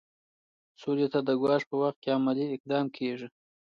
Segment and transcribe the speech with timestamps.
[0.81, 3.27] سولې ته د ګواښ په وخت کې عملي اقدام کیږي.